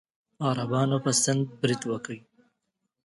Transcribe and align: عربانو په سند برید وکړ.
عربانو 0.47 0.97
په 1.05 1.11
سند 1.21 1.45
برید 1.61 1.81
وکړ. 1.87 2.15